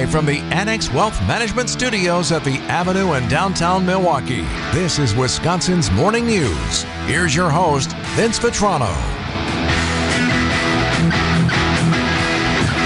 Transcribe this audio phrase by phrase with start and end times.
[0.00, 5.14] Live from the Annex Wealth Management Studios at the Avenue in downtown Milwaukee, this is
[5.14, 6.84] Wisconsin's Morning News.
[7.04, 8.90] Here's your host, Vince Vitrano.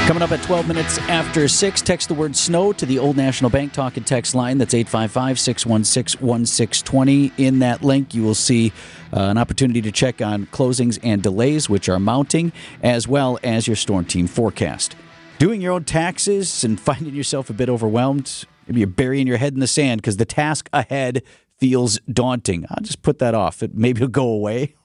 [0.08, 3.48] Coming up at 12 minutes after 6, text the word snow to the Old National
[3.48, 4.58] Bank talk and text line.
[4.58, 7.32] That's 855 616 1620.
[7.38, 8.72] In that link, you will see
[9.12, 12.50] uh, an opportunity to check on closings and delays, which are mounting,
[12.82, 14.96] as well as your storm team forecast
[15.38, 19.54] doing your own taxes and finding yourself a bit overwhelmed, maybe you're burying your head
[19.54, 21.22] in the sand because the task ahead
[21.58, 22.66] feels daunting.
[22.70, 23.62] I'll just put that off.
[23.62, 24.74] It maybe it'll go away.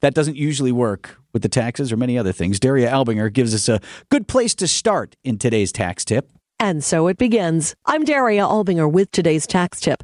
[0.00, 2.60] That doesn't usually work with the taxes or many other things.
[2.60, 6.28] Daria Albinger gives us a good place to start in today's tax tip.
[6.60, 7.74] And so it begins.
[7.86, 10.02] I'm Daria Albinger with today's tax tip.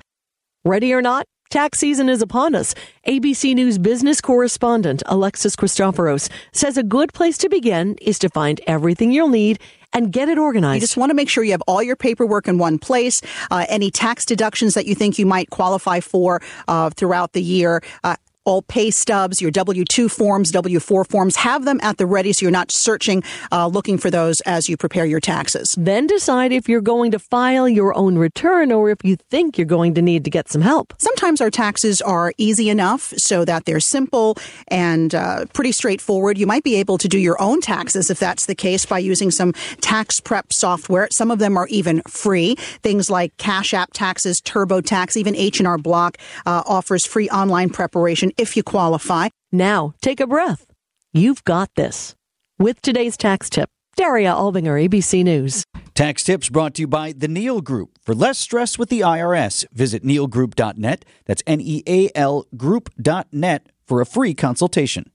[0.64, 2.74] Ready or not, Tax season is upon us.
[3.06, 8.58] ABC News business correspondent Alexis Christoforos says a good place to begin is to find
[8.66, 9.60] everything you'll need
[9.92, 10.76] and get it organized.
[10.76, 13.22] You just want to make sure you have all your paperwork in one place.
[13.50, 17.82] Uh, any tax deductions that you think you might qualify for uh, throughout the year.
[18.04, 21.36] Uh, all pay stubs, your W 2 forms, W 4 forms.
[21.36, 24.76] Have them at the ready so you're not searching, uh, looking for those as you
[24.76, 25.74] prepare your taxes.
[25.78, 29.66] Then decide if you're going to file your own return or if you think you're
[29.66, 30.94] going to need to get some help.
[30.98, 34.36] Sometimes our taxes are easy enough so that they're simple
[34.68, 36.38] and uh, pretty straightforward.
[36.38, 39.30] You might be able to do your own taxes if that's the case by using
[39.30, 41.08] some tax prep software.
[41.12, 42.56] Some of them are even free.
[42.82, 48.56] Things like Cash App Taxes, TurboTax, even H&R Block uh, offers free online preparation if
[48.56, 49.28] you qualify.
[49.50, 50.66] Now, take a breath.
[51.12, 52.14] You've got this.
[52.58, 55.64] With today's tax tip, Daria Albinger, ABC News.
[55.94, 57.98] Tax tips brought to you by the Neal Group.
[58.02, 61.04] For less stress with the IRS, visit nealgroup.net.
[61.26, 65.10] That's N E A L group.net for a free consultation.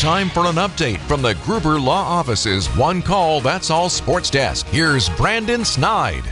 [0.00, 4.66] Time for an update from the Gruber Law Office's One Call That's All Sports Desk.
[4.66, 6.24] Here's Brandon Snide.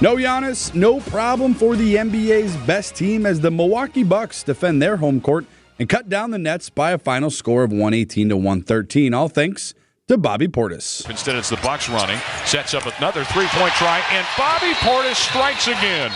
[0.00, 4.96] No Giannis, no problem for the NBA's best team as the Milwaukee Bucks defend their
[4.96, 5.46] home court
[5.78, 9.14] and cut down the Nets by a final score of 118 to 113.
[9.14, 9.72] All thanks
[10.08, 11.08] to Bobby Portis.
[11.08, 12.18] Instead, it's the Bucks running.
[12.44, 16.10] Sets up another three-point try, and Bobby Portis strikes again.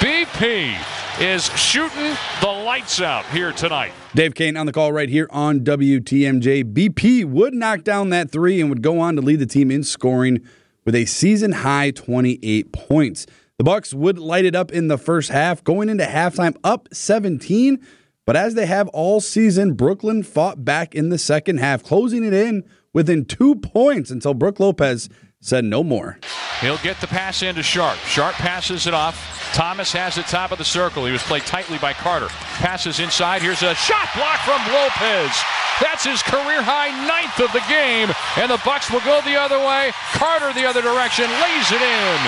[0.00, 0.76] BP
[1.20, 3.92] is shooting the lights out here tonight.
[4.16, 6.64] Dave Koehn on the call right here on WTMJ.
[6.74, 9.84] BP would knock down that three and would go on to lead the team in
[9.84, 10.40] scoring
[10.84, 13.26] with a season high 28 points.
[13.58, 17.78] The Bucks would light it up in the first half, going into halftime up 17.
[18.26, 22.32] But as they have all season, Brooklyn fought back in the second half, closing it
[22.32, 25.08] in within two points until Brook Lopez
[25.44, 26.18] said no more.
[26.60, 27.98] He'll get the pass into Sharpe.
[28.08, 29.52] Sharpe passes it off.
[29.52, 31.04] Thomas has the top of the circle.
[31.04, 32.28] He was played tightly by Carter.
[32.64, 33.42] Passes inside.
[33.42, 35.36] Here's a shot block from Lopez.
[35.84, 38.08] That's his career high ninth of the game.
[38.40, 39.92] And the Bucks will go the other way.
[40.16, 41.28] Carter the other direction.
[41.28, 42.18] Lays it in.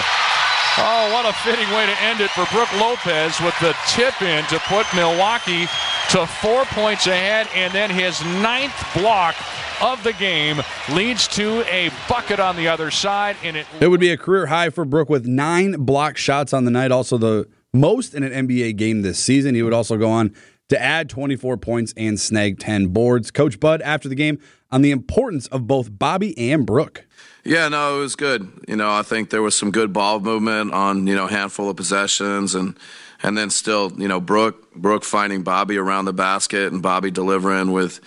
[0.77, 4.45] Oh, what a fitting way to end it for Brook Lopez with the tip in
[4.53, 5.65] to put Milwaukee
[6.11, 7.49] to four points ahead.
[7.55, 9.37] And then his ninth block
[9.83, 13.37] of the game leads to a bucket on the other side.
[13.43, 16.65] And it, it would be a career high for Brook with nine block shots on
[16.65, 16.91] the night.
[16.91, 19.55] Also, the most in an NBA game this season.
[19.55, 20.35] He would also go on
[20.69, 23.31] to add 24 points and snag 10 boards.
[23.31, 24.39] Coach Bud, after the game,
[24.71, 27.07] on the importance of both Bobby and Brook.
[27.45, 28.51] Yeah, no, it was good.
[28.67, 31.77] You know, I think there was some good ball movement on you know handful of
[31.77, 32.77] possessions, and
[33.27, 37.73] and then still you know Brook Brook finding Bobby around the basket and Bobby delivering
[37.73, 38.01] with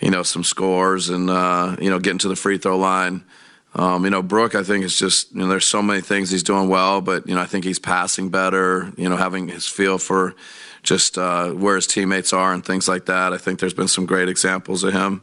[0.00, 3.24] you know some scores and uh, you know getting to the free throw line.
[3.76, 6.42] Um, you know, Brook, I think is just you know there's so many things he's
[6.42, 8.92] doing well, but you know I think he's passing better.
[8.96, 10.34] You know, having his feel for
[10.82, 13.32] just uh, where his teammates are and things like that.
[13.32, 15.22] I think there's been some great examples of him,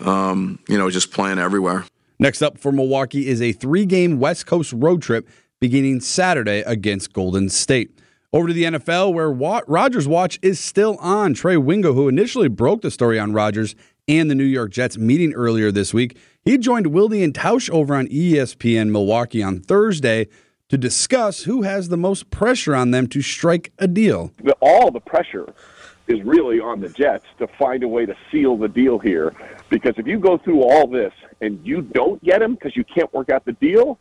[0.00, 1.84] um, you know, just playing everywhere.
[2.18, 5.28] Next up for Milwaukee is a three game West Coast road trip
[5.60, 7.98] beginning Saturday against Golden State.
[8.30, 11.32] Over to the NFL, where Rodgers Watch is still on.
[11.32, 13.74] Trey Wingo, who initially broke the story on Rodgers
[14.06, 17.94] and the New York Jets meeting earlier this week, he joined Wilde and Tausch over
[17.94, 20.28] on ESPN Milwaukee on Thursday
[20.68, 24.30] to discuss who has the most pressure on them to strike a deal.
[24.60, 25.50] All the pressure
[26.06, 29.32] is really on the Jets to find a way to seal the deal here.
[29.70, 33.10] Because if you go through all this and you don't get him because you can't
[33.14, 33.98] work out the deal,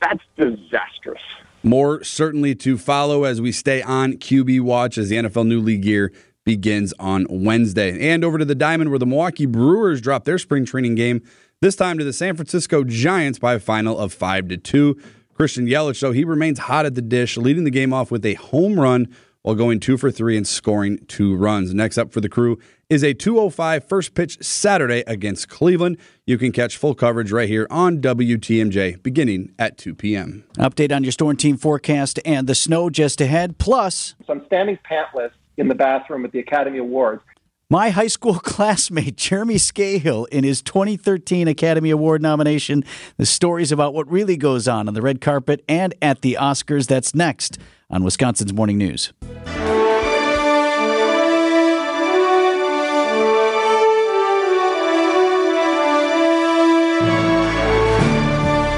[0.00, 1.20] that's disastrous.
[1.66, 5.84] More certainly to follow as we stay on QB watch as the NFL new league
[5.84, 6.12] year
[6.44, 8.08] begins on Wednesday.
[8.08, 11.22] And over to the Diamond where the Milwaukee Brewers dropped their spring training game,
[11.60, 14.96] this time to the San Francisco Giants by a final of 5 to 2.
[15.34, 18.34] Christian Yelich, though, he remains hot at the dish, leading the game off with a
[18.34, 19.08] home run
[19.46, 21.72] while going two for three and scoring two runs.
[21.72, 22.58] Next up for the crew
[22.90, 25.98] is a 205 first pitch Saturday against Cleveland.
[26.26, 30.42] You can catch full coverage right here on WTMJ beginning at 2 p.m.
[30.58, 33.56] Update on your storm team forecast and the snow just ahead.
[33.56, 37.22] Plus, so I'm standing pantless in the bathroom at the Academy Awards.
[37.70, 42.82] My high school classmate, Jeremy Scahill, in his 2013 Academy Award nomination.
[43.16, 46.88] The stories about what really goes on on the red carpet and at the Oscars.
[46.88, 47.60] That's next
[47.90, 49.12] on Wisconsin's Morning News.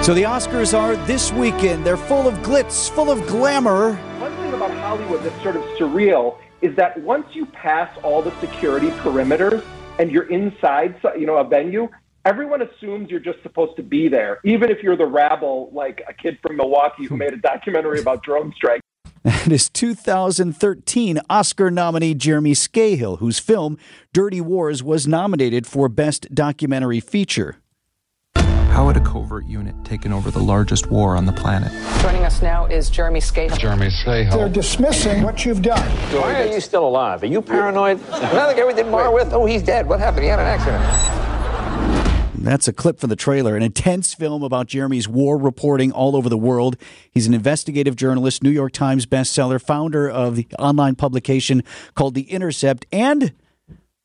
[0.08, 1.84] So the Oscars are this weekend.
[1.84, 3.92] They're full of glitz, full of glamour.
[3.92, 8.32] One thing about Hollywood that's sort of surreal is that once you pass all the
[8.40, 9.62] security perimeters
[9.98, 11.90] and you're inside, you know, a venue,
[12.24, 16.14] everyone assumes you're just supposed to be there, even if you're the rabble, like a
[16.14, 17.18] kid from Milwaukee who hmm.
[17.18, 18.80] made a documentary about drone strikes.
[19.24, 23.76] That is 2013 Oscar nominee Jeremy Scahill, whose film
[24.14, 27.58] Dirty Wars was nominated for Best Documentary Feature.
[28.78, 31.72] How had a covert unit taken over the largest war on the planet?
[32.00, 33.58] Joining us now is Jeremy Scahill.
[33.58, 34.30] Jeremy Scahill.
[34.30, 35.84] They're dismissing what you've done.
[36.12, 37.24] Why are you still alive?
[37.24, 38.00] Are you paranoid?
[38.06, 39.32] Another guy we did more with?
[39.32, 39.88] Oh, he's dead.
[39.88, 40.22] What happened?
[40.22, 42.44] He had an accident.
[42.44, 43.56] That's a clip from the trailer.
[43.56, 46.76] An intense film about Jeremy's war reporting all over the world.
[47.10, 51.64] He's an investigative journalist, New York Times bestseller, founder of the online publication
[51.96, 53.32] called The Intercept, and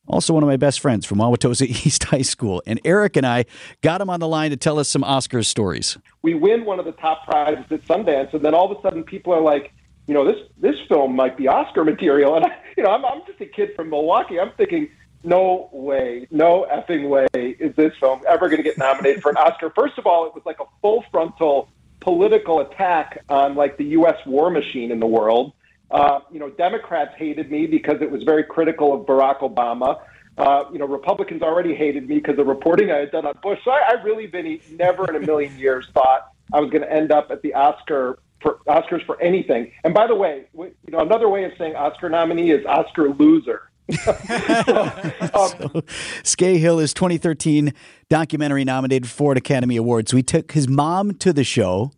[0.07, 2.61] also one of my best friends from Wauwatosa East High School.
[2.65, 3.45] And Erik and I
[3.81, 5.97] got him on the line to tell us some Oscars stories.
[6.21, 9.03] We win one of the top prizes at Sundance, and then all of a sudden
[9.03, 9.73] people are like,
[10.07, 12.35] you know, this this film might be Oscar material.
[12.35, 14.39] And I, you know, I'm, I'm just a kid from Milwaukee.
[14.39, 14.89] I'm thinking,
[15.23, 19.37] no way, no effing way is this film ever going to get nominated for an
[19.37, 19.71] Oscar.
[19.75, 21.69] First of all, it was like a full frontal
[22.01, 24.17] political attack on like the U.S.
[24.25, 25.53] war machine in the world.
[25.93, 30.01] Uh, you know, Democrats hated me because it was very critical of Barack Obama.
[30.39, 33.59] Uh, you know, Republicans already hated me because of reporting I had done on Bush.
[33.63, 36.91] So I, I really, Vinny, never in a million years thought I was going to
[36.91, 39.71] end up at the Oscar for Oscars for anything.
[39.83, 43.69] And by the way, you know, another way of saying Oscar nominee is Oscar loser.
[44.03, 45.83] so, um,
[46.23, 47.71] Scahill is 2013
[48.09, 50.09] documentary nominated for an Academy Award.
[50.09, 51.91] So he took his mom to the show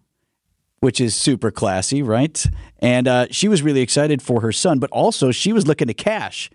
[0.85, 2.45] which is super classy, right?
[2.77, 5.95] And uh, she was really excited for her son, but also she was looking to
[5.95, 6.51] cash,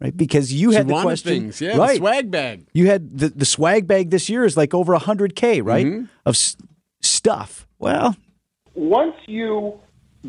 [0.00, 0.16] right?
[0.16, 1.60] Because you had she the question, things.
[1.60, 1.90] yeah, right?
[1.90, 2.66] The swag bag.
[2.72, 5.84] You had the the swag bag this year is like over hundred k, right?
[5.84, 6.04] Mm-hmm.
[6.24, 6.56] Of s-
[7.02, 7.68] stuff.
[7.78, 8.16] Well,
[8.74, 9.78] once you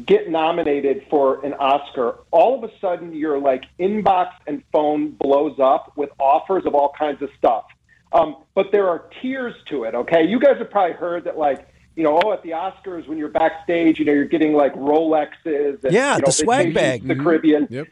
[0.06, 5.58] get nominated for an Oscar, all of a sudden your like inbox and phone blows
[5.64, 7.64] up with offers of all kinds of stuff.
[8.12, 9.96] Um, but there are tiers to it.
[9.96, 11.69] Okay, you guys have probably heard that like
[12.00, 15.84] you know, oh, at the Oscars when you're backstage, you know, you're getting like Rolexes.
[15.84, 17.68] And, yeah, you know, the swag bag, the Caribbean.
[17.70, 17.88] Yep.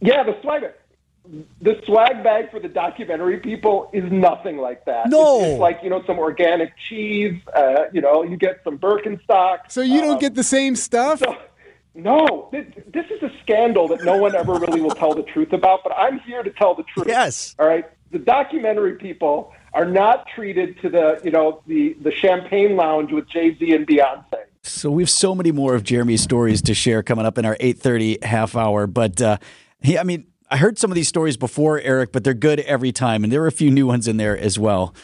[0.00, 0.74] Yeah, the swag bag.
[1.60, 5.10] The swag bag for the documentary people is nothing like that.
[5.10, 7.40] No, it's, like you know some organic cheese.
[7.54, 9.58] Uh, you know, you get some Birkenstock.
[9.68, 11.20] So you don't um, get the same stuff.
[11.20, 11.36] So,
[11.94, 15.52] no, this, this is a scandal that no one ever really will tell the truth
[15.52, 15.84] about.
[15.84, 17.06] But I'm here to tell the truth.
[17.06, 17.54] Yes.
[17.60, 17.88] All right.
[18.10, 23.28] The documentary people are not treated to the you know the the champagne lounge with
[23.28, 24.44] Jay Z and Beyonce.
[24.62, 27.56] So we have so many more of Jeremy's stories to share coming up in our
[27.60, 28.86] eight thirty half hour.
[28.86, 29.38] But uh,
[29.80, 32.92] he, I mean, I heard some of these stories before, Erik, but they're good every
[32.92, 34.94] time, and there were a few new ones in there as well.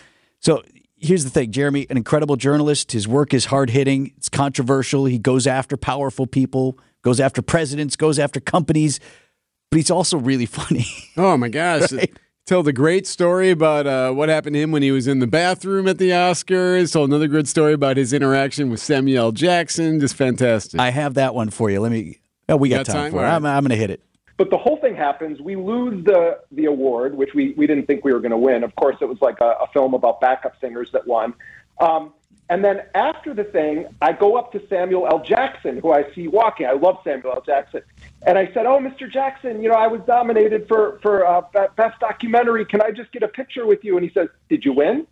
[0.40, 0.62] So
[0.98, 2.92] here's the thing Jeremy, an incredible journalist.
[2.92, 5.04] His work is hard hitting, it's controversial.
[5.06, 9.00] He goes after powerful people, goes after presidents, goes after companies,
[9.70, 10.86] but he's also really funny.
[11.16, 11.92] Oh my gosh.
[11.92, 12.12] Right?
[12.46, 15.26] Tell the great story about uh, what happened to him when he was in the
[15.26, 16.92] bathroom at the Oscars.
[16.92, 19.32] Told another good story about his interaction with Samuel L.
[19.32, 19.98] Jackson.
[19.98, 20.78] Just fantastic.
[20.78, 21.80] I have that one for you.
[21.80, 22.20] Let me.
[22.48, 23.10] Oh, we got, Got time, time?
[23.10, 23.20] for it.
[23.22, 23.34] All right.
[23.34, 24.00] I'm, I'm going to hit it.
[24.36, 25.40] But the whole thing happens.
[25.40, 28.62] We lose the the award, which we, we didn't think we were going to win.
[28.62, 31.34] Of course, it was like a, a film about backup singers that won.
[31.80, 32.12] Um,
[32.48, 35.18] and then after the thing, I go up to Samuel L.
[35.24, 36.66] Jackson, who I see walking.
[36.66, 37.42] I love Samuel L.
[37.42, 37.82] Jackson.
[38.22, 39.10] And I said, "Oh, Mr.
[39.10, 41.42] Jackson, you know, I was nominated for for uh,
[41.76, 42.64] best documentary.
[42.64, 45.06] Can I just get a picture with you?" And he says, "Did you win?"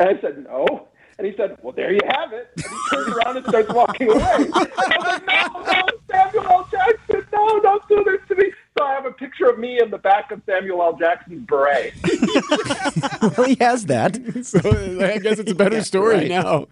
[0.00, 3.16] And I said, "No." And he said, "Well, there you have it." And he turns
[3.16, 4.34] around and starts walking away.
[4.36, 6.68] And I was like, "No, no, Samuel L.
[6.70, 9.90] Jackson, no, don't do this to me." So I have a picture of me in
[9.90, 10.96] the back of Samuel L.
[10.96, 11.92] Jackson's beret.
[13.36, 14.16] well, he has that.
[14.44, 14.58] so
[15.04, 16.28] I guess it's a better story Right.
[16.28, 16.66] now.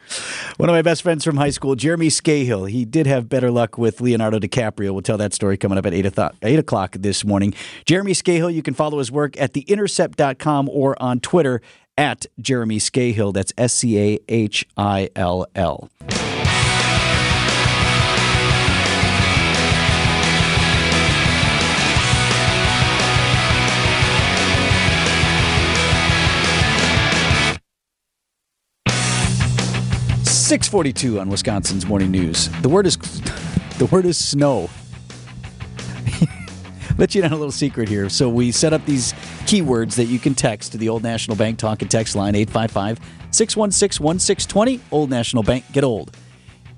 [0.56, 2.70] One of my best friends from high school, Jeremy Scahill.
[2.70, 4.92] He did have better luck with Leonardo DiCaprio.
[4.92, 7.52] We'll tell that story coming up at 8 o'clock, 8 o'clock this morning.
[7.84, 11.60] Jeremy Scahill, you can follow his work at theintercept.com or on Twitter
[11.98, 13.34] at Jeremy Scahill.
[13.34, 15.90] That's S C A H I L L.
[30.50, 32.48] 642 on Wisconsin's Morning News.
[32.62, 32.96] The word is
[33.78, 34.68] the word is snow.
[36.98, 38.08] Let you on a little secret here.
[38.08, 39.12] So we set up these
[39.46, 42.98] keywords that you can text to the Old National Bank talk and text line 855
[43.30, 44.80] 616 1620.
[44.90, 46.16] Old National Bank, get old.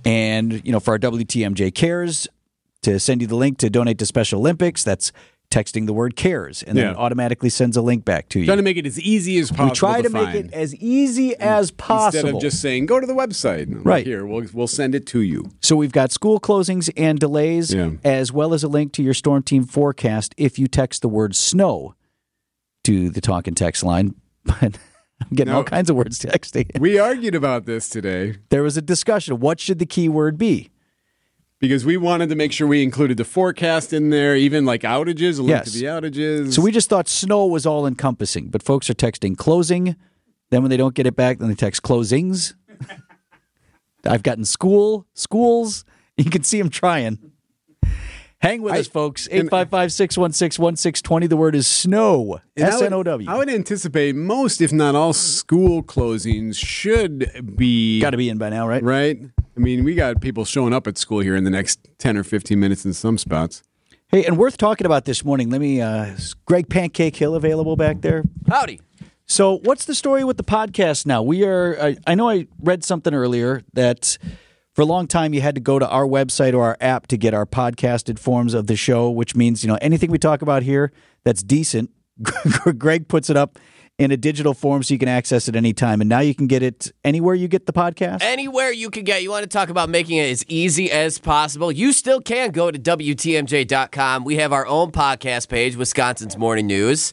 [0.04, 2.28] And, you know, for our WTMJ Cares,
[2.82, 5.12] to send you the link to donate to Special Olympics, that's
[5.52, 6.90] texting the word cares and then Yeah.
[6.92, 8.46] it automatically sends a link back to you.
[8.46, 9.66] Trying to make it as easy as possible.
[9.68, 10.38] we try to, make find.
[10.46, 12.18] it as easy as possible.
[12.18, 13.68] Instead of just saying, go to the website.
[13.68, 14.04] No, Right.
[14.06, 15.50] Here, we'll, we'll send it to you.
[15.60, 17.90] So we've got school closings and delays, Yeah.
[18.02, 21.36] as well as a link to your storm team forecast if you text the word
[21.36, 21.94] snow
[22.84, 24.14] to the talk and text line.
[24.44, 24.76] But
[25.20, 25.58] I'm getting No.
[25.58, 26.80] all kinds of words texting.
[26.80, 29.38] We argued about this today There was a discussion.
[29.38, 30.70] What should the keyword be?
[31.62, 35.38] Because we wanted to make sure we included the forecast in there, even like outages,
[35.38, 35.70] a Yes.
[35.72, 36.52] to the outages.
[36.54, 39.94] So we just thought snow was all encompassing, but folks are texting closing.
[40.50, 42.54] Then when they don't get it back, then they text closings.
[44.04, 45.84] I've gotten school, schools.
[46.16, 47.30] You can see them trying.
[48.40, 49.28] Hang with I- us, folks.
[49.28, 51.26] and- 855 616 1620.
[51.28, 52.40] The word is snow.
[52.56, 53.30] S N O W.
[53.30, 58.38] I would anticipate most, if not all, school closings should be Got to be in
[58.38, 58.82] by now, right?
[58.82, 59.20] right.
[59.56, 62.24] I mean, we got people showing up at school here in the next ten or
[62.24, 63.62] fifteen minutes in some spots.
[64.08, 65.48] Hey, and worth talking about this morning.
[65.48, 68.24] Let me, uh, is Greg Pancake Hill available back there?
[68.46, 68.80] Howdy.
[69.26, 71.22] So, what's the story with the podcast now?
[71.22, 74.18] We are, I, I know I read something earlier that
[74.74, 77.16] for a long time you had to go to our website or our app to
[77.16, 80.62] get our podcasted forms of the show, which means, you know, anything we talk about
[80.62, 80.92] here
[81.24, 81.90] that's decent,
[82.78, 83.58] Greg puts it up
[84.02, 86.00] in a digital form so you can access it anytime.
[86.00, 88.22] And now you can get it anywhere you get the podcast.
[88.22, 91.72] Anywhere you can get, you want to talk about making it as easy as possible.
[91.72, 94.24] You still can go to WTMJ.com.
[94.24, 97.12] We have our own podcast page, Wisconsin's Morning News.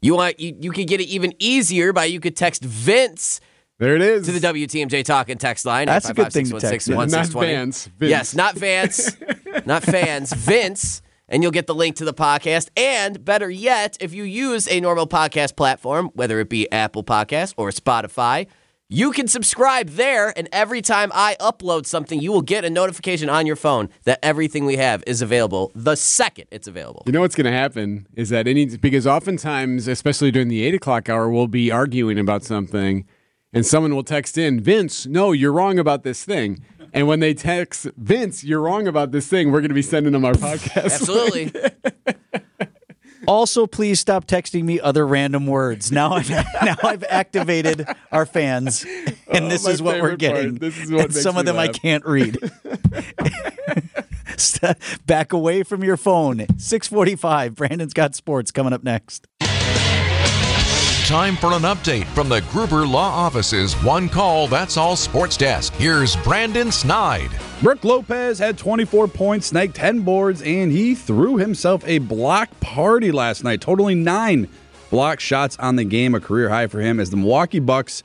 [0.00, 3.40] You want you, you can get it even easier by you could text Vince
[3.78, 4.26] There it is.
[4.26, 5.86] to the WTMJ talk and text line.
[5.86, 6.96] That's a good thing to text, yeah.
[6.96, 7.10] 855-616-1620.
[7.10, 8.10] Not Vance, Vince.
[8.10, 9.16] Yes, not Vance.
[9.66, 10.32] not fans.
[10.36, 11.02] Vince.
[11.28, 12.70] And you'll get the link to the podcast.
[12.76, 17.54] And better yet, if you use a normal podcast platform, whether it be Apple Podcast
[17.56, 18.46] or Spotify,
[18.90, 20.32] you can subscribe there.
[20.36, 24.18] And every time I upload something, you will get a notification on your phone that
[24.22, 27.02] everything we have is available the second it's available.
[27.04, 30.74] You know what's going to happen is that any because oftentimes, especially during the eight
[30.74, 33.04] o'clock hour, we'll be arguing about something,
[33.52, 37.34] and someone will text in, "Vince, no, you're wrong about this thing." And when they
[37.34, 40.84] text Vince, "You're wrong about this thing," we're going to be sending them our podcast.
[40.84, 41.52] Absolutely.
[43.26, 45.92] Also, please stop texting me other random words.
[45.92, 46.30] Now I've
[46.64, 48.86] now I've activated our fans,
[49.30, 50.54] and this Oh, my is what we're getting.
[50.54, 52.38] This is what and makes some of me them I can't read.
[55.06, 56.46] Back away from your phone.
[56.56, 57.54] Six forty-five.
[57.54, 59.26] Brandon's got sports coming up next.
[61.08, 65.72] Time for an update from the Gruber Law Office's One Call That's All Sports Desk.
[65.72, 67.30] Here's Brandon Snide.
[67.62, 73.10] Brook Lopez had 24 points, snagged 10 boards, and he threw himself a block party
[73.10, 74.50] last night, totaling nine
[74.90, 78.02] block shots on the game, a career high for him as the Milwaukee Bucks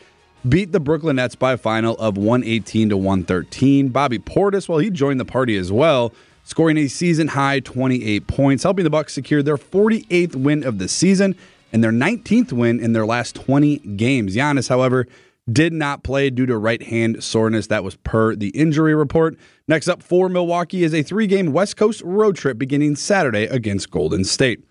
[0.47, 3.89] beat the Brooklyn Nets by a final of 118 to 113.
[3.89, 6.13] Bobby Portis, well, he joined the party as well,
[6.45, 10.87] scoring a season high 28 points, helping the Bucks secure their 48th win of the
[10.87, 11.35] season
[11.73, 14.35] and their 19th win in their last 20 games.
[14.35, 15.07] Giannis, however,
[15.51, 17.67] did not play due to right hand soreness.
[17.67, 19.35] That was per the injury report.
[19.67, 23.91] Next up for Milwaukee is a three game West Coast road trip beginning Saturday against
[23.91, 24.63] Golden State.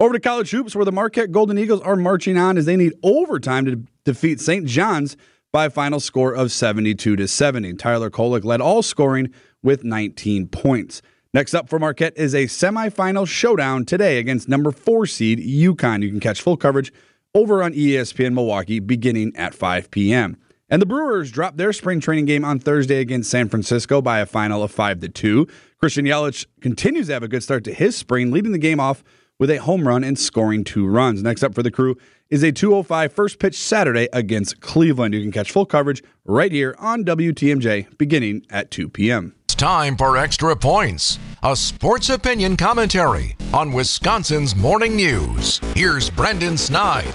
[0.00, 2.92] Over to college hoops, where the Marquette Golden Eagles are marching on as they need
[3.02, 4.66] overtime to defeat St.
[4.66, 5.16] John's
[5.50, 7.74] by a final score of 72 to 70.
[7.74, 11.02] Tyler Kolek led all scoring with 19 points.
[11.34, 16.02] Next up for Marquette is a semifinal showdown today against number four seed UConn.
[16.02, 16.90] You can catch full coverage
[17.34, 20.38] over on ESPN Milwaukee beginning at 5 p.m.
[20.70, 24.26] And the Brewers dropped their spring training game on Thursday against San Francisco by a
[24.26, 25.46] final of 5 to 2.
[25.76, 29.04] Christian Yelich continues to have a good start to his spring, leading the game off
[29.38, 31.22] with a home run and scoring two runs.
[31.22, 31.96] Next up for the crew
[32.30, 35.14] is a 205 first pitch Saturday against Cleveland.
[35.14, 39.34] You can catch full coverage right here on WTMJ beginning at 2 p.m.
[39.44, 45.58] It's time for Extra Points, a sports opinion commentary on Wisconsin's morning news.
[45.74, 47.12] Here's Brandon Snide.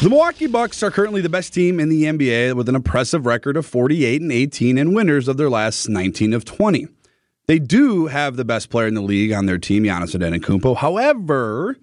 [0.00, 3.56] The Milwaukee Bucks are currently the best team in the NBA with an impressive record
[3.56, 6.86] of 48 and 18 and winners of their last 19 of 20.
[7.46, 10.76] They do have the best player in the league on their team, Giannis Antetokounmpo.
[10.76, 11.76] However,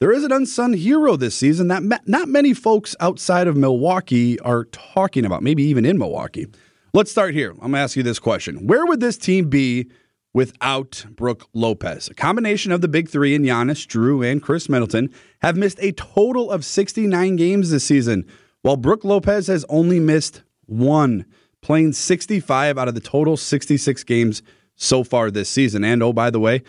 [0.00, 4.40] there is an unsung hero this season that ma- not many folks outside of Milwaukee
[4.40, 6.46] are talking about, maybe even in Milwaukee.
[6.94, 7.50] Let's start here.
[7.50, 8.66] I'm going to ask you this question.
[8.66, 9.90] Where would this team be
[10.32, 12.08] without Brook Lopez?
[12.08, 15.10] A combination of the big three in Giannis, Drew, and Khris Middleton
[15.42, 18.26] have missed a total of 69 games this season,
[18.62, 21.26] while Brook Lopez has only missed one.
[21.62, 24.42] playing 65 out of the total 66 games
[24.76, 25.84] so far this season.
[25.84, 26.62] And oh, by the way,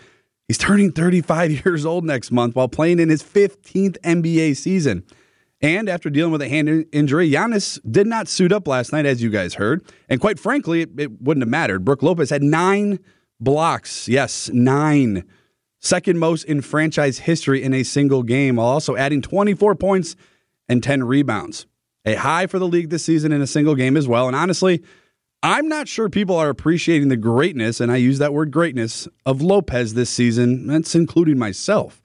[0.52, 5.02] he's turning 35 years old next month while playing in his 15th NBA season.
[5.62, 9.22] And after dealing with a hand injury, Giannis did not suit up last night, as
[9.22, 9.82] you guys heard.
[10.10, 11.86] And quite frankly, it, it wouldn't have mattered.
[11.86, 12.98] Brook Lopez had nine
[13.40, 14.08] blocks.
[14.08, 15.24] Yes, nine.
[15.78, 20.16] Second most in franchise history in a single game, while also adding 24 points
[20.68, 21.64] and 10 rebounds.
[22.04, 24.26] A high for the league this season in a single game as well.
[24.26, 24.82] And honestly,
[25.42, 29.42] I'm not sure people are appreciating the greatness, and I use that word greatness, of
[29.42, 30.68] Lopez this season.
[30.68, 32.00] That's including myself.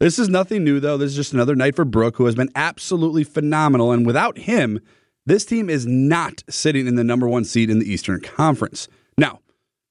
[0.00, 0.98] This is nothing new, though.
[0.98, 3.90] This is just another night for Brook, who has been absolutely phenomenal.
[3.90, 4.80] And without him,
[5.24, 8.88] this team is not sitting in the number one seed in the Eastern Conference.
[9.16, 9.40] Now,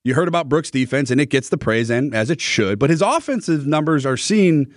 [0.04, 2.92] you heard about Brook's defense, and it gets the praise, and as it should, but
[2.92, 4.72] his offensive numbers are seeing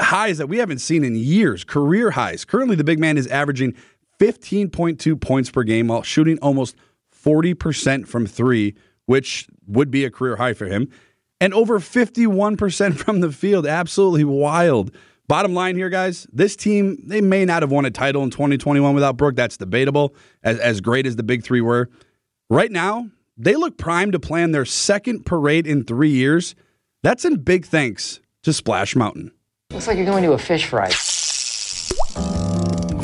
[0.00, 2.44] highs that we haven't seen in years, career highs.
[2.44, 3.74] Currently, the big man is averaging
[4.20, 6.76] 15.2 points per game while shooting almost
[7.24, 8.74] 40% from three,
[9.06, 10.88] which would be a career high for him
[11.40, 13.66] and over 51% from the field.
[13.66, 14.94] Absolutely wild.
[15.26, 18.94] Bottom line here, guys, this team, they may not have won a title in 2021
[18.94, 19.36] without Brook.
[19.36, 21.88] That's debatable, as, as great as the big three were.
[22.50, 26.54] Right now, they look primed to plan their second parade in three years.
[27.02, 29.32] That's in big thanks to Splash Mountain.
[29.70, 30.90] Looks like you're going to a fish fry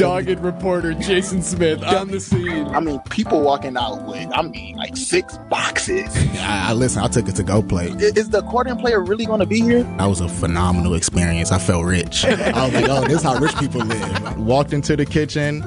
[0.00, 2.66] dogged reporter Jason Smith on the scene.
[2.68, 6.08] I mean, people walking out with, I mean, like six boxes.
[6.38, 7.88] I, I listen, I took it to go play.
[7.88, 9.82] Is the accordion player really going to be here?
[9.98, 11.52] That was a phenomenal experience.
[11.52, 12.24] I felt rich.
[12.24, 14.38] I was like, oh, this is how rich people live.
[14.38, 15.62] Walked into the kitchen,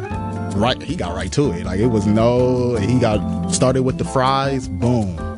[0.56, 1.66] right, he got right to it.
[1.66, 5.33] Like, it was no, he got started with the fries, boom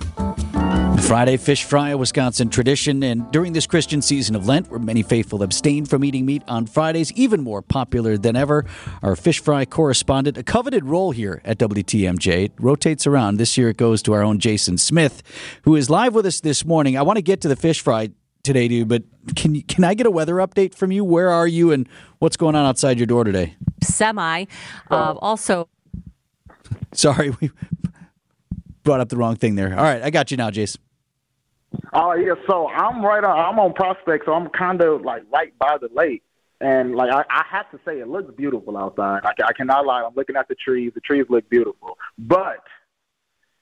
[1.01, 5.03] Friday Fish Fry, a Wisconsin tradition, and during this Christian season of Lent, where many
[5.03, 8.65] faithful abstain from eating meat on Fridays, even more popular than ever,
[9.03, 13.37] our Fish Fry correspondent, a coveted role here at WTMJ, rotates around.
[13.37, 15.21] This year it goes to our own Jason Smith,
[15.63, 16.97] who is live with us this morning.
[16.97, 18.09] I want to get to the Fish Fry
[18.43, 19.03] today, dude, but
[19.35, 21.03] can you, can I get a weather update from you?
[21.03, 21.87] Where are you, and
[22.19, 23.55] what's going on outside your door today?
[23.83, 24.45] Semi.
[24.89, 25.69] Uh, also,
[26.93, 27.51] sorry, we
[28.83, 29.77] brought up the wrong thing there.
[29.77, 30.81] All right, I got you now, Jason.
[31.93, 33.37] Oh yeah, so I'm right on.
[33.37, 36.23] I'm on Prospect, so I'm kind of like right by the lake,
[36.61, 39.21] and like I, I have to say, it looks beautiful outside.
[39.23, 40.03] I, I cannot lie.
[40.03, 40.91] I'm looking at the trees.
[40.93, 42.63] The trees look beautiful, but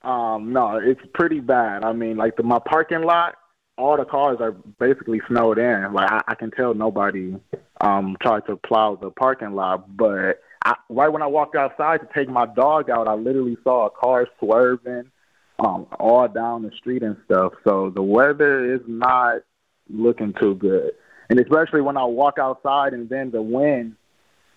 [0.01, 1.83] um, no, it's pretty bad.
[1.83, 3.35] I mean, like the my parking lot,
[3.77, 5.93] all the cars are basically snowed in.
[5.93, 7.35] Like I, I can tell nobody
[7.81, 12.07] um tried to plow the parking lot, but I, right when I walked outside to
[12.13, 15.11] take my dog out, I literally saw a car swerving
[15.59, 17.53] um, all down the street and stuff.
[17.63, 19.41] So the weather is not
[19.89, 20.91] looking too good.
[21.29, 23.95] And especially when I walk outside and then the wind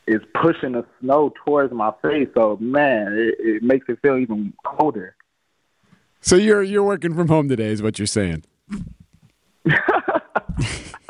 [0.07, 2.29] is pushing the snow towards my face.
[2.35, 5.17] So man, it, it makes it feel even colder.
[6.21, 8.45] So you're you're working from home today, is what you're saying?
[10.59, 10.63] Uh,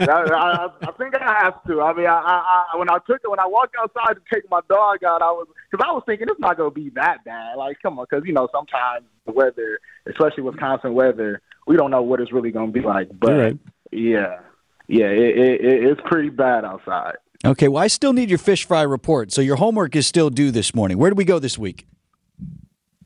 [0.00, 1.80] I, I, think I have to.
[1.80, 4.60] I mean, I, I, when I took it, when I walked outside to take my
[4.68, 7.56] dog out, I was because I was thinking it's not going to be that bad.
[7.56, 12.02] Like, come on, because you know sometimes the weather, especially Wisconsin weather, we don't know
[12.02, 13.08] what it's really going to be like.
[13.18, 13.58] But right.
[13.90, 14.40] yeah,
[14.86, 17.16] yeah, it, it, it's pretty bad outside.
[17.44, 19.32] Okay, well, I still need your fish fry report.
[19.32, 20.98] So your homework is still due this morning.
[20.98, 21.86] Where do we go this week?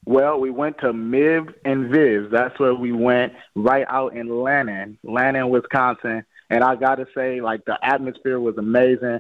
[0.07, 2.31] Well, we went to Miv and Viv.
[2.31, 6.25] That's where we went, right out in Lannon, Lannon, Wisconsin.
[6.49, 9.19] And I got to say, like, the atmosphere was amazing.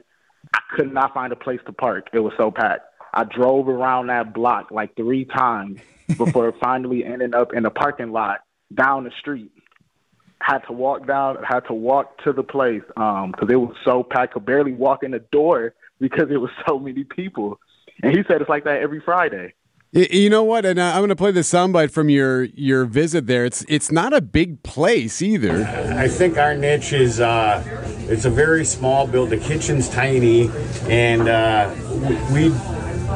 [0.55, 2.11] I could not find a place to park.
[2.12, 2.83] It was so packed.
[3.12, 5.81] I drove around that block like three times
[6.16, 9.51] before finally ending up in a parking lot down the street.
[10.40, 14.05] Had to walk down, had to walk to the place because um, it was so
[14.05, 14.35] packed.
[14.35, 17.59] Could barely walk in the door because it was so many people.
[18.03, 19.55] And he said it's like that every Friday.
[19.97, 20.67] You know what?
[20.67, 23.47] And I'm going to play the soundbite from your your visit there.
[23.47, 25.65] It's it's not a big place either.
[25.97, 27.65] I think our niche is uh,
[28.07, 29.31] it's a very small build.
[29.31, 30.51] The kitchen's tiny,
[30.83, 31.75] and uh,
[32.31, 32.55] we, we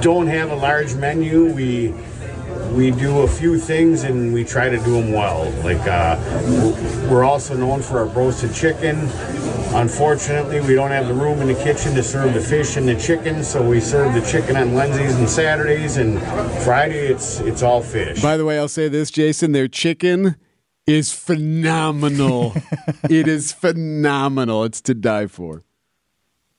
[0.01, 1.53] don't have a large menu.
[1.53, 1.93] We
[2.73, 5.51] we do a few things and we try to do them well.
[5.63, 6.17] Like uh,
[7.11, 8.97] we're also known for our roasted chicken.
[9.73, 12.97] Unfortunately, we don't have the room in the kitchen to serve the fish and the
[12.97, 16.21] chicken, so we serve the chicken on Wednesdays and Saturdays, and
[16.65, 18.21] Friday it's it's all fish.
[18.21, 20.35] By the way, I'll say this, Jason: their chicken
[20.89, 22.55] is phenomenal.
[23.05, 24.65] it is phenomenal.
[24.65, 25.63] It's to die for.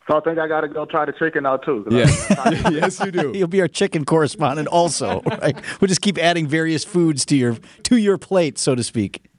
[0.07, 1.85] So I think I got to go try the chicken out too.
[1.91, 2.27] Yes,
[2.71, 3.33] yes, you do.
[3.35, 5.21] You'll be our chicken correspondent, also.
[5.21, 5.55] Right?
[5.81, 9.30] We'll just keep adding various foods to your to your plate, so to speak.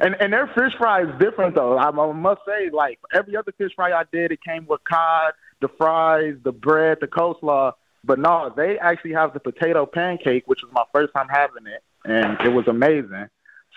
[0.00, 1.76] And and their fish fry is different though.
[1.76, 5.32] I, I must say, like every other fish fry I did, it came with cod,
[5.60, 7.72] the fries, the bread, the coleslaw.
[8.04, 11.82] But no, they actually have the potato pancake, which was my first time having it,
[12.04, 13.28] and it was amazing.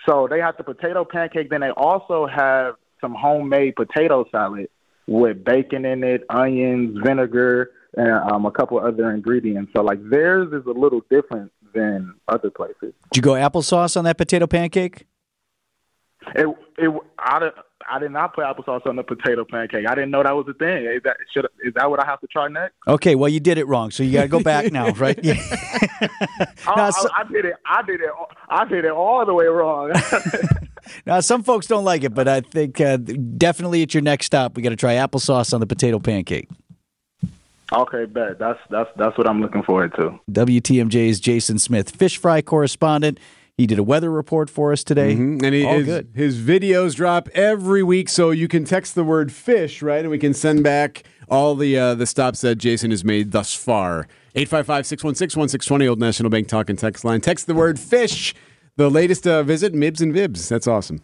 [0.06, 1.50] So they have the potato pancake.
[1.50, 4.68] Then they also have some homemade potato salad
[5.06, 9.72] with bacon in it, onions, vinegar, and um, a couple other ingredients.
[9.74, 12.94] So like theirs is a little different than other places.
[13.10, 15.06] Did you go applesauce on that potato pancake?
[16.34, 16.46] It
[16.78, 17.52] it I, did-
[17.90, 19.86] I did not put applesauce on the potato pancake.
[19.88, 20.84] I didn't know that was a thing.
[20.84, 22.74] Is that should is that what I have to try next?
[22.86, 25.18] Okay, well you did it wrong, so you got to go back now, right?
[25.24, 25.34] Yeah.
[26.66, 27.54] I, Now, so- I, I did it.
[27.66, 28.10] I did it.
[28.48, 29.92] I did it all the way wrong.
[31.06, 34.56] Now, some folks don't like it, but I think uh, definitely at your next stop,
[34.56, 36.48] we got to try applesauce on the potato pancake.
[37.72, 38.38] okay, bet.
[38.38, 40.18] That's that's that's what I'm looking forward to.
[40.32, 43.18] WTMJ's Jason Smith, fish fry correspondent.
[43.60, 45.14] He did a weather report for us today.
[45.14, 45.42] Mhm.
[45.42, 46.08] And he, All his, good.
[46.14, 50.00] his videos drop every week, so you can text the word fish, right?
[50.00, 53.54] And we can send back all the uh, the stops that Jason has made thus
[53.54, 54.08] far.
[54.34, 57.20] 855 616 1620, Old National Bank Talk and Text Line.
[57.20, 58.34] Text the word fish.
[58.76, 60.48] The latest uh, visit, Mibs and Vibs.
[60.48, 61.02] That's awesome.